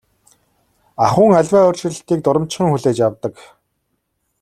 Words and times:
Ахуйн 1.05 1.37
аливаа 1.39 1.63
өөрчлөлтийг 1.67 2.19
дурамжхан 2.23 2.69
хүлээж 2.71 2.97
авдаг. 3.07 3.35